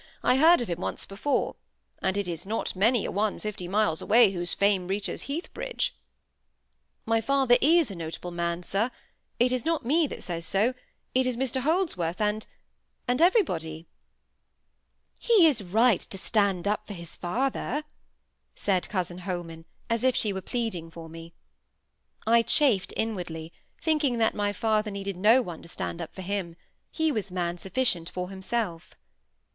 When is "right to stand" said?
15.61-16.67